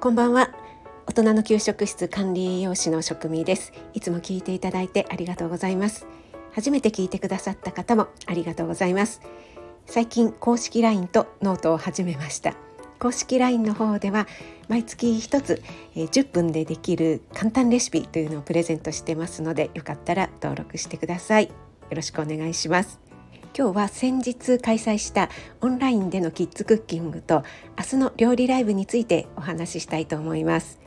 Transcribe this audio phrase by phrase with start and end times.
[0.00, 0.50] こんばんは。
[1.08, 3.72] 大人の給食室管理栄養士の職味です。
[3.94, 6.06] いつも聞いていただいてありがとうございます。
[6.52, 9.20] 初めて聞いてくださった方もありがとうございます。
[9.86, 12.54] 最近公式 LINE とノートを始めました。
[13.00, 14.28] 公式 LINE の方では
[14.68, 15.64] 毎月一つ、
[15.96, 21.46] えー、10分でできる簡単レシピというのをプレゼントしてますのでよかったら登録してください。
[21.46, 21.52] よ
[21.90, 23.07] ろしくお願いします。
[23.58, 25.28] 今日は先日開催した
[25.60, 27.42] オンラインでのキッズクッキングと
[27.76, 30.78] 明日の料理ライブについてお話ししたいと思います。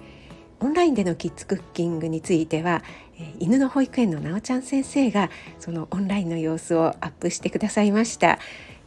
[0.62, 2.82] オンラインでのキッズクッキングについては、
[3.20, 5.30] え犬の保育園のなおちゃん先生が
[5.60, 8.40] そのオンラインの様子をアップしてくださいました。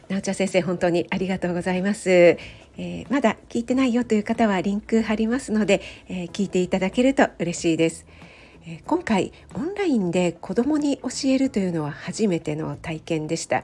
[0.09, 8.07] なおちゃん先生本当にありがとうございます、えー、まだ聞いてないよという方はリンク貼りますので、えー、聞いていただけると嬉しいです。
[8.87, 13.63] 今回オンラインで子どもに教えるというのは初めての体験でした。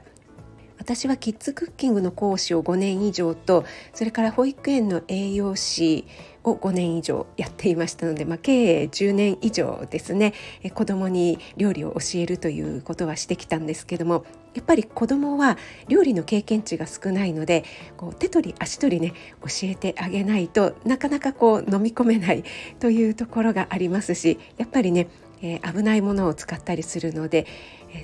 [0.82, 6.08] 私はキッズクッキングの講師を5年以上とそれから保育園の栄養士
[6.44, 10.34] を5年以上やっていましたので、まあ、計10年以上ですね
[10.74, 17.64] 子どもに料理を教えるということはしてきたんですけどもやっぱり子どもは料理の経験値が少ないので
[17.96, 22.44] こう手取り足取りね教えてあげないとなかなかこう飲み込めない
[22.82, 25.10] というところがありますしやっぱりね
[25.44, 27.48] えー、危ないものを使ったりするので、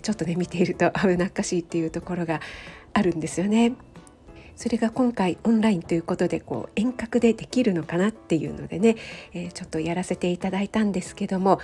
[0.01, 2.41] ちょっとね見ていると危なっかしいっていうところが
[2.93, 3.73] あるんですよね。
[4.55, 8.95] それが今回オンラインということでこう遠隔でできるのかなっていうのでね、
[9.31, 11.59] え、ちょっとやらせていただいたんですけども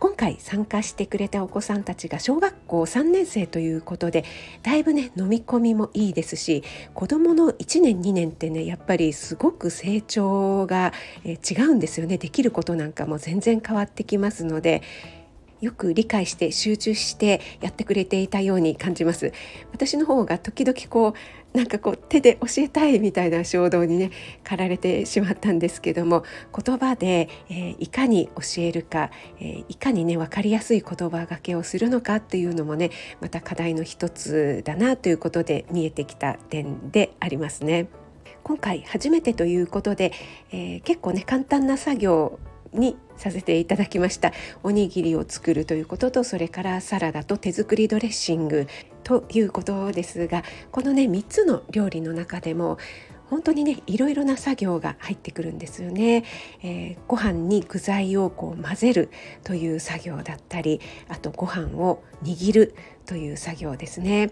[0.00, 4.24] 今回参加してくれたお子さんたちが小学校3年生ということで
[4.64, 10.92] だいぶね飲み込みもいいですし子どもの1年2年ってねやっぱりすごく成長が、
[11.24, 14.82] 違うんですよねできることなんかも全然変わってきますので
[15.62, 19.32] よく理解して集中してやってくれていたように感じます
[19.72, 21.14] 私の方が時々こ
[21.54, 24.10] うなんかこう手で教えたいみたいな衝動にね
[24.42, 26.24] 駆られてしまったんですけども
[26.64, 37.88] 言葉で、えー、いかに教えるか、えー、いかにね分かりやすい言葉がけをするのかっていうのもねまた課題の一つだなということで見えてきた点でありますね。
[38.42, 40.12] 今回初めてということで、
[40.50, 42.40] えー、結構ね簡単な作業
[42.72, 44.32] にさせていただきました。
[44.62, 48.66] おにぎりを作るということとそれからサラダと手作りドレッシング
[49.04, 52.78] ということですがこのね3つの料理の中でも
[53.32, 56.22] 本当にねいろいろな作業が入ってくるんですよね、
[56.62, 59.08] えー、ご飯に具材をこう混ぜる
[59.42, 62.74] という作業だったりあとご飯を握る
[63.06, 64.30] という作業ですね。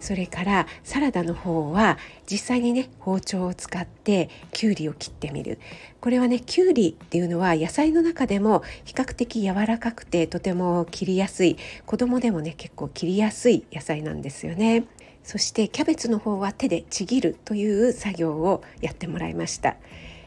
[0.00, 1.96] それからサラダの方は
[2.30, 5.58] 実際にね包丁を使ってきゅうりを切ってみる。
[6.02, 11.56] これはねきゅうりっていうのは野菜の中でも比較的柔らかくてとても切りやすい。
[11.86, 14.84] 子供でもね結構切りやすい野菜なんですよね。
[15.24, 19.76] そしてキャベツの方は手でちぎるという作業をやってもらいました。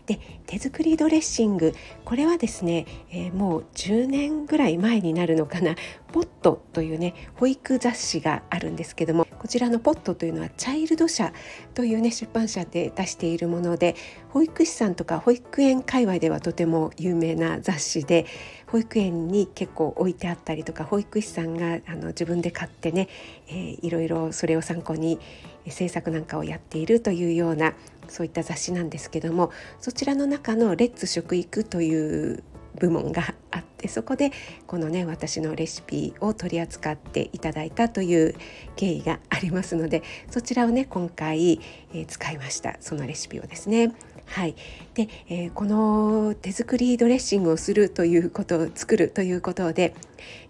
[0.06, 1.74] で手作りドレッシング。
[2.04, 5.76] これはですね、えー、もう10年ぐらい前になるのかな。
[6.16, 11.34] ポットというね保育雑誌があるんですけどもこちらのポットというのはチャイルド社
[11.74, 13.98] というね出版社で出しているもので
[14.30, 18.26] 保育士さんとか保育園界隈ではとても有名な雑誌で
[18.68, 23.10] 保育園に結構置いてあったりとか保育士さんがあの自分で買ってね、
[23.50, 25.20] えー、いろいろそれを参考に
[25.68, 27.74] 制作なんかをやっているというような
[28.10, 32.44] そういった雑誌なんですけどもそちらの中の「レッツ食育」という
[32.80, 34.32] 部門があってそこで
[34.68, 38.36] このね私のレシピを取り扱っていただいたという
[38.76, 41.60] 経緯がありますのでそちらをね今回、
[41.94, 43.94] えー、使いましたそのレシピをですね。
[44.28, 44.56] はい、
[44.96, 49.94] で、えー、この手作りドレッシングをするということを作るということで、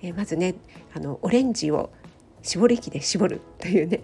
[0.02, 0.56] えー、まずね
[0.94, 1.90] あのオレンジを
[2.46, 4.02] 絞り器で絞るというね。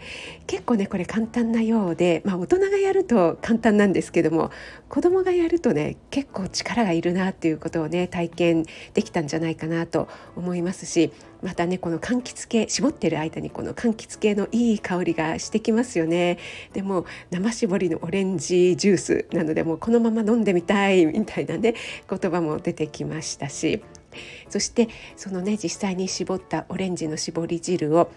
[0.47, 4.52] 結構ねこれ簡単なようで、まあ、大人がやると簡単なんですけども
[4.90, 11.12] 子供がやるとね結構力がいるなっていうことをね体験できたんじゃないかなと思いますし
[11.44, 16.38] またねこの柑橘系絞ってる間にこの柑橘系のいい香りがしてきますよね。
[16.73, 21.76] でも生搾りのオレンジジュースなのでもうこのまま飲んでみたいみたいなね
[22.09, 23.84] 言葉も出てきましたし
[24.49, 28.11] そしてそのね実際に絞ったオレンジの絞り汁を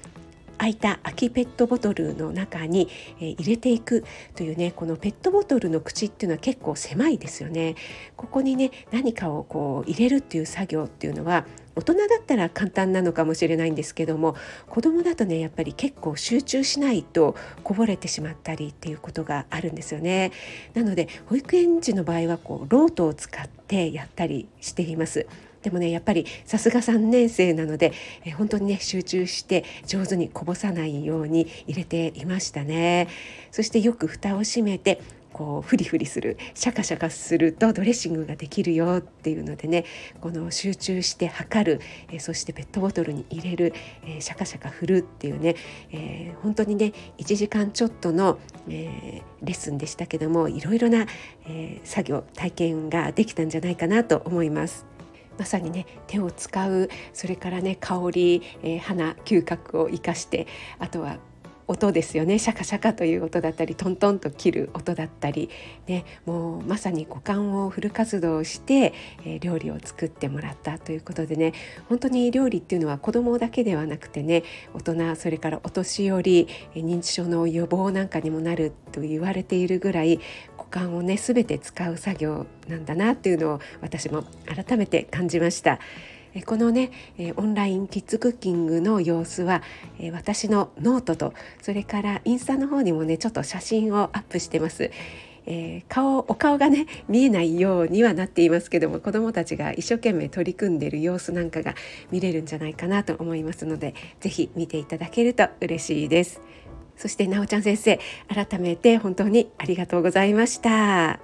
[0.59, 2.89] 空いた空きペットボトルの中に、
[3.21, 4.05] え入れていく
[4.37, 7.75] というねこのペットボトルの口っていうのは結構狭いですよね。
[8.17, 11.45] ここにね何かをこう入れるっていう作業っていうのは
[11.77, 14.37] 大人だったら簡単なのかもしれないんですけども
[14.69, 20.33] 子供だとねやっぱり結構集中しないとこぼれてしまったりっていうことがあるんですよね。
[20.75, 25.27] なので保育園児の場合はこうロートを使ってやったりしています。
[25.65, 27.93] でもねやっぱりさすが3年生なので、
[28.25, 33.09] え本当にね集中して上手にこぼさないように入れていましたね
[33.51, 35.01] そしてよく蓋を閉めて
[35.33, 39.85] こうフリフリするシャカシャカするとドレッシングができるよっていうのでね
[40.21, 41.81] この集中して測る、
[42.11, 43.75] えー、そしてペットボトルに入れる、
[44.05, 45.57] えー、シャカシャカ振るっていうね、
[45.91, 48.39] えー、本当にね1時間ちょっとの、
[48.69, 51.07] えレッスンでしたけどもいろいろな、
[51.49, 54.94] え作業体験ができたんじゃないかなと思います。
[55.39, 60.47] まさにね手を使うそれからね香り、えー、鼻嗅覚を生かして
[60.79, 61.19] あとは
[61.67, 62.39] 音ですよね。
[62.39, 65.49] シャカシャカという音だったりトントンと切る音だったり、
[65.87, 68.93] ね、もうまさに五感をフル活動して、
[69.25, 71.53] えー、料理を作ってもらったということでね
[71.89, 74.43] 本当に料理っていうのは子どもだけではなくてね
[74.75, 80.21] 大人それからお年寄り、認知症の予防なんかにもなると言われているぐらい
[80.65, 85.79] 五感をね全て使う作業なんだなっていうのを私も改めて感じました。
[86.47, 86.91] このね
[87.37, 89.63] オンラインキッズクッキングの様子は
[90.13, 91.33] 私のノートと
[91.63, 94.91] それからインスタの方にもねちょっと写真をアップしてます。
[95.47, 101.75] えー、顔お顔がね見えないようにはなっていますけども子どもたちが一生懸命取り組んでいる様子なんかが
[102.11, 106.41] 見れるんじゃないかなと思いますので是非見ていただけると嬉しいです。
[106.97, 111.21] そしてなおちゃん先生改めて本当にありがとうございました。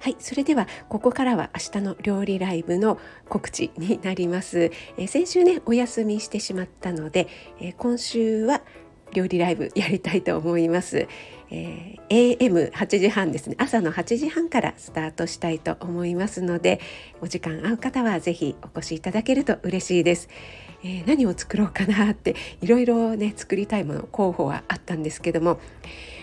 [0.00, 4.70] はい、それではここからは明日の料理ライブの告知になります。
[4.98, 7.26] え、先週ねお休みしてしまったので、
[7.58, 8.60] え、今週は
[9.14, 11.08] 料理ライブやりたいと思います。
[11.50, 16.80] えー、AM8 時半ですね朝の8時半からスタートしたいと思いますので
[17.20, 20.28] お時間合う方は是非お越しいただけると嬉しいです。
[20.84, 25.58] えー、何を作ろうかなっていろいろね作りたいもの候補はあったんですけども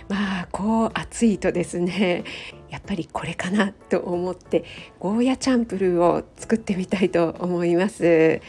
[0.08, 2.24] まあこう暑いとですね
[2.69, 4.63] やっぱりこれかなと思って
[5.00, 8.40] ゴーヤチャンプルーを作ってみたいと思います。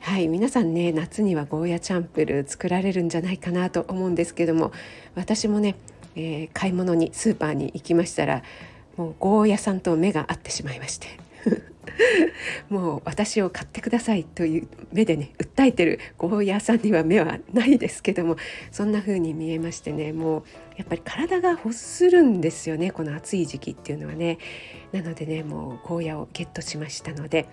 [0.00, 4.70] はい皆さんね夏にはゴーヤチャンプルー作られるんじゃないかなと思うんですけども
[5.14, 5.76] 私もね、
[6.14, 8.42] えー、買い物にスーパーに行きましたら
[8.98, 11.06] もうゴーヤさんと目が合ってしまいまして
[12.68, 18.36] もう私を買ってくださいという目でね訴えてるゴーヤーさんには目はないですけども
[18.70, 20.42] そんな風に見えましてねもう
[20.76, 24.38] やっぱり体が欲するんですよねこの暑い時期っていうのはね
[24.92, 27.46] なのでねもうゴーヤをゲットしましたので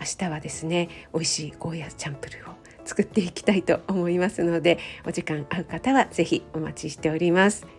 [0.00, 2.54] 明日はですね美味しいゴーヤチャンプルーを
[2.84, 7.75] 作っていきたいと思いますのでお時間合う方は是非お待ちしております。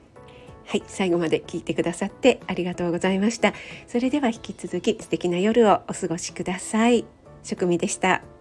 [0.67, 3.53] はい、最後まで聞いてくださってありがとうございました。
[3.87, 7.05] それでは引き続き素敵な夜をお過ごしください。
[7.41, 8.36] 職味でした。